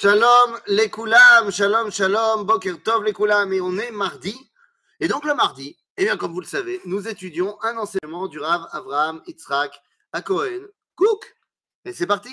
[0.00, 3.52] Shalom les koulam, shalom, shalom, boker tov les koulam.
[3.52, 4.34] Et on est mardi.
[4.98, 8.38] Et donc le mardi, eh bien comme vous le savez, nous étudions un enseignement du
[8.38, 9.78] Rav Avraham Yitzhak
[10.14, 10.62] à Cohen,
[10.96, 11.36] Cook.
[11.84, 12.30] Et c'est parti.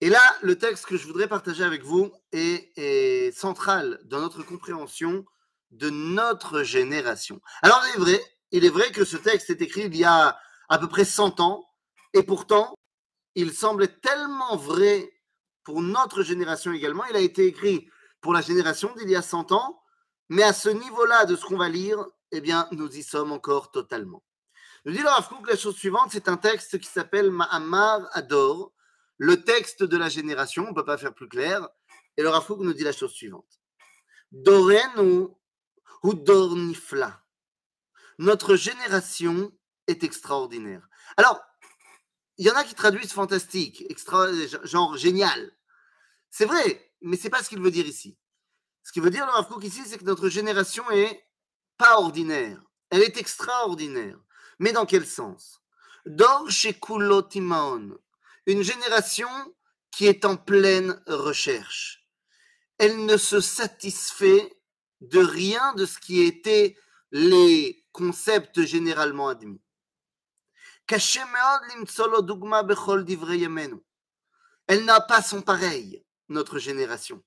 [0.00, 5.24] Et là, le texte que je voudrais partager avec vous est, central dans notre compréhension
[5.72, 7.40] de notre génération.
[7.62, 8.20] Alors il est vrai,
[8.52, 11.40] il est vrai que ce texte est écrit il y a à peu près 100
[11.40, 11.68] ans,
[12.14, 12.76] et pourtant,
[13.34, 15.10] il semble tellement vrai
[15.70, 17.04] pour notre génération également.
[17.04, 17.88] Il a été écrit
[18.20, 19.80] pour la génération d'il y a 100 ans,
[20.28, 23.70] mais à ce niveau-là de ce qu'on va lire, eh bien, nous y sommes encore
[23.70, 24.24] totalement.
[24.84, 28.72] Nous dit le Rav la chose suivante, c'est un texte qui s'appelle Ma'amar Ador,
[29.16, 31.68] le texte de la génération, on ne peut pas faire plus clair,
[32.16, 33.60] et le Rav nous dit la chose suivante.
[34.32, 35.28] Dorenu
[36.02, 37.22] ou Dornifla.
[38.18, 39.52] Notre génération
[39.86, 40.88] est extraordinaire.
[41.16, 41.40] Alors,
[42.38, 44.26] il y en a qui traduisent fantastique, extra,
[44.64, 45.52] genre génial.
[46.30, 48.16] C'est vrai, mais c'est pas ce qu'il veut dire ici.
[48.82, 51.26] Ce qu'il veut dire le Rav ici, c'est que notre génération est
[51.76, 52.62] pas ordinaire.
[52.90, 54.18] Elle est extraordinaire.
[54.58, 55.60] Mais dans quel sens?
[56.06, 57.98] Dor chez Kulotimaon,
[58.46, 59.28] une génération
[59.90, 62.06] qui est en pleine recherche.
[62.78, 64.56] Elle ne se satisfait
[65.00, 66.76] de rien de ce qui était
[67.10, 69.60] les concepts généralement admis.
[74.66, 77.22] Elle n'a pas son pareil, notre génération.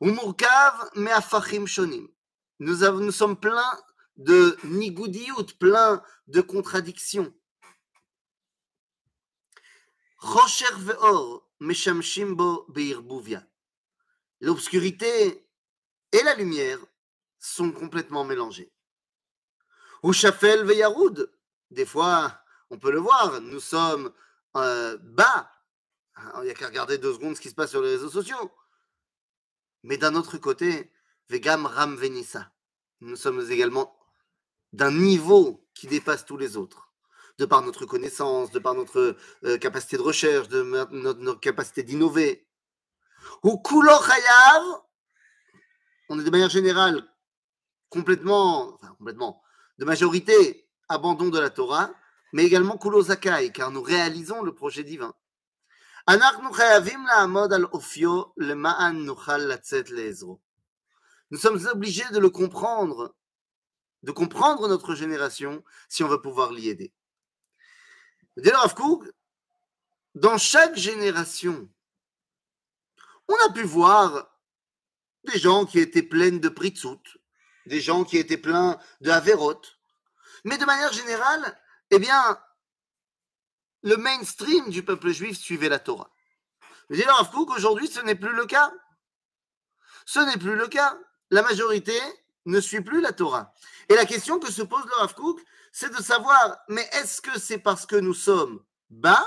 [0.00, 0.20] Nous,
[2.84, 3.82] avons, nous sommes pleins
[4.16, 7.34] de nigudiout, pleins de contradictions.
[14.40, 15.46] L'obscurité
[16.12, 16.78] et la lumière
[17.38, 18.72] sont complètement mélangées.
[20.04, 21.32] Ushafel veyaroud,
[21.70, 24.12] des fois, on peut le voir, nous sommes
[24.56, 25.50] euh, bas.
[26.16, 28.50] Il n'y a qu'à regarder deux secondes ce qui se passe sur les réseaux sociaux.
[29.82, 30.92] Mais d'un autre côté,
[31.28, 32.52] Vegam Ram Venissa,
[33.00, 33.96] nous sommes également
[34.72, 36.92] d'un niveau qui dépasse tous les autres,
[37.38, 42.46] de par notre connaissance, de par notre euh, capacité de recherche, de notre, capacité d'innover.
[43.42, 44.82] Ou Hayav,
[46.08, 47.06] on est de manière générale
[47.88, 49.42] complètement, enfin complètement,
[49.78, 51.90] de majorité abandon de la Torah,
[52.32, 55.14] mais également Kulo Zakai, car nous réalisons le projet divin.
[61.30, 63.14] Nous sommes obligés de le comprendre,
[64.02, 66.92] de comprendre notre génération si on va pouvoir l'y aider.
[70.14, 71.68] Dans chaque génération,
[73.28, 74.28] on a pu voir
[75.24, 77.00] des gens qui étaient pleins de pritzout,
[77.66, 79.62] des gens qui étaient pleins de averot,
[80.44, 81.56] mais de manière générale,
[81.90, 82.38] eh bien,
[83.82, 86.10] le mainstream du peuple juif suivait la Torah.
[86.90, 88.72] Je dis alors qu'aujourd'hui, ce n'est plus le cas.
[90.04, 90.98] Ce n'est plus le cas.
[91.30, 91.98] La majorité
[92.46, 93.52] ne suit plus la Torah.
[93.88, 95.14] Et la question que se pose le Rav
[95.74, 99.26] c'est de savoir, mais est-ce que c'est parce que nous sommes bas,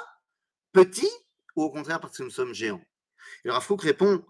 [0.73, 1.09] petits,
[1.55, 2.83] ou au contraire parce que nous sommes géants?
[3.43, 4.23] Et le Rav répond,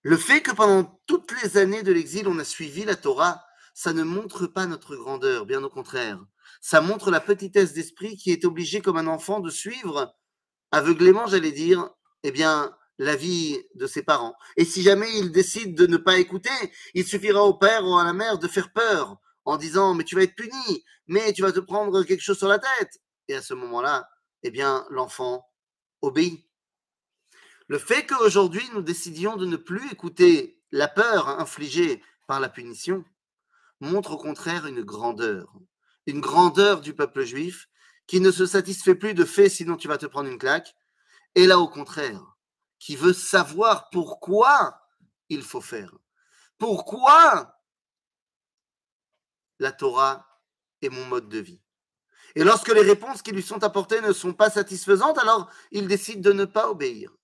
[0.00, 3.44] le fait que pendant toutes les années de l'exil, on a suivi la Torah,
[3.74, 6.18] ça ne montre pas notre grandeur, bien au contraire.
[6.60, 10.14] Ça montre la petitesse d'esprit qui est obligé comme un enfant de suivre
[10.70, 11.90] aveuglément, j'allais dire,
[12.22, 14.34] eh bien, la vie de ses parents.
[14.56, 16.50] Et si jamais il décide de ne pas écouter,
[16.94, 20.14] il suffira au père ou à la mère de faire peur en disant mais tu
[20.14, 23.00] vas être puni, mais tu vas te prendre quelque chose sur la tête.
[23.28, 24.08] Et à ce moment-là,
[24.42, 25.44] eh bien, l'enfant
[26.00, 26.46] obéit.
[27.68, 33.04] Le fait qu'aujourd'hui nous décidions de ne plus écouter la peur infligée par la punition,
[33.80, 35.52] montre au contraire une grandeur,
[36.06, 37.68] une grandeur du peuple juif
[38.06, 40.74] qui ne se satisfait plus de fait sinon tu vas te prendre une claque,
[41.34, 42.22] et là au contraire,
[42.78, 44.80] qui veut savoir pourquoi
[45.28, 45.94] il faut faire.
[46.58, 47.58] Pourquoi
[49.58, 50.26] la Torah
[50.82, 51.60] est mon mode de vie?
[52.34, 56.20] Et lorsque les réponses qui lui sont apportées ne sont pas satisfaisantes, alors il décide
[56.20, 57.14] de ne pas obéir.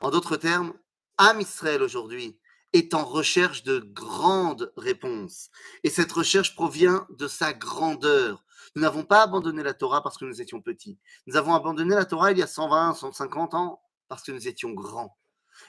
[0.00, 0.74] En d'autres termes,
[1.18, 2.38] Am Israël aujourd'hui
[2.72, 5.50] est en recherche de grandes réponses.
[5.84, 8.44] Et cette recherche provient de sa grandeur.
[8.74, 10.98] Nous n'avons pas abandonné la Torah parce que nous étions petits.
[11.26, 14.70] Nous avons abandonné la Torah il y a 120, 150 ans parce que nous étions
[14.72, 15.16] grands.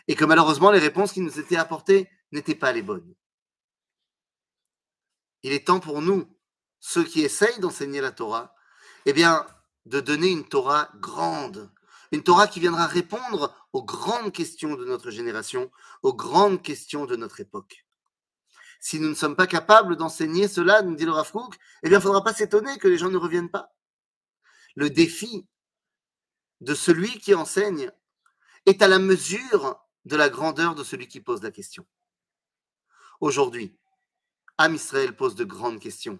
[0.07, 3.13] Et que malheureusement, les réponses qui nous étaient apportées n'étaient pas les bonnes.
[5.43, 6.27] Il est temps pour nous,
[6.79, 8.53] ceux qui essayent d'enseigner la Torah,
[9.05, 9.45] eh bien,
[9.85, 11.71] de donner une Torah grande,
[12.11, 13.53] une Torah qui viendra répondre
[13.83, 15.71] grandes questions de notre génération,
[16.03, 17.85] aux grandes questions de notre époque.
[18.79, 21.99] Si nous ne sommes pas capables d'enseigner cela, nous dit le Rav eh bien, il
[21.99, 23.73] ne faudra pas s'étonner que les gens ne reviennent pas.
[24.75, 25.47] Le défi
[26.61, 27.91] de celui qui enseigne
[28.65, 31.85] est à la mesure de la grandeur de celui qui pose la question.
[33.19, 33.77] Aujourd'hui,
[34.57, 36.19] Am Israël pose de grandes questions.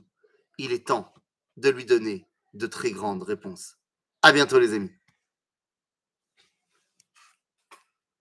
[0.57, 1.13] Il est temps
[1.57, 3.77] de lui donner de très grandes réponses.
[4.21, 4.91] À bientôt les amis.